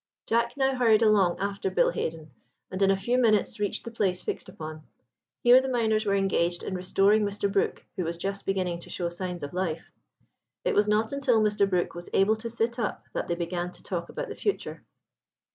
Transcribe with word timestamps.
Jack 0.25 0.57
now 0.57 0.73
hurried 0.73 1.03
along 1.03 1.37
after 1.37 1.69
Bill 1.69 1.91
Haden, 1.91 2.31
and 2.71 2.81
in 2.81 2.89
a 2.89 2.97
few 2.97 3.19
minutes 3.19 3.59
reached 3.59 3.83
the 3.83 3.91
place 3.91 4.19
fixed 4.19 4.49
upon. 4.49 4.81
Here 5.43 5.61
the 5.61 5.69
miners 5.69 6.07
were 6.07 6.15
engaged 6.15 6.63
in 6.63 6.73
restoring 6.73 7.23
Mr. 7.23 7.51
Brook, 7.51 7.85
who 7.95 8.03
was 8.03 8.17
just 8.17 8.47
beginning 8.47 8.79
to 8.79 8.89
show 8.89 9.09
signs 9.09 9.43
of 9.43 9.53
life. 9.53 9.91
It 10.65 10.73
was 10.73 10.87
not 10.87 11.11
until 11.11 11.39
Mr. 11.39 11.69
Brook 11.69 11.93
was 11.93 12.09
able 12.13 12.35
to 12.37 12.49
sit 12.49 12.79
up 12.79 13.05
that 13.13 13.27
they 13.27 13.35
began 13.35 13.69
to 13.69 13.83
talk 13.83 14.09
about 14.09 14.27
the 14.27 14.33
future. 14.33 14.83